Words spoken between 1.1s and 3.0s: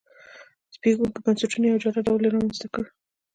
بنسټونو یو جلا ډول یې رامنځته کړ.